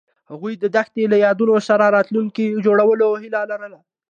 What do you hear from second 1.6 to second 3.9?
سره راتلونکی جوړولو هیله لرله.